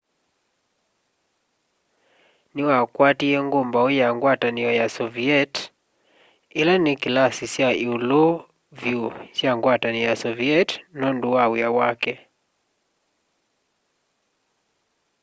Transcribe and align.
niwakwatie 2.53 3.37
ngumbau 3.45 3.89
ya 4.01 4.07
ngwatanio 4.15 4.69
ya 4.79 4.87
soviet 4.97 5.53
ila 6.59 6.73
ni 6.83 6.93
kilasi 7.01 7.45
kya 7.53 7.69
iulu 7.83 8.23
vyu 8.79 9.03
kya 9.37 9.51
ngwatanio 9.57 10.03
ya 10.09 10.15
soviet 10.23 10.69
nundu 10.99 11.27
wa 11.35 11.43
wia 11.51 11.69
wake 11.79 12.13